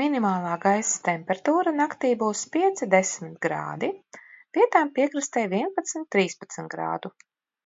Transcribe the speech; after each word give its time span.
Minimālā 0.00 0.54
gaisa 0.62 1.02
temperatūra 1.08 1.74
naktī 1.80 2.12
būs 2.22 2.46
pieci 2.54 2.88
desmit 2.96 3.36
grādi, 3.48 3.92
vietām 4.60 4.94
piekrastē 5.02 5.46
vienpadsmit 5.56 6.10
trīspadsmit 6.18 6.74
grādu. 6.80 7.14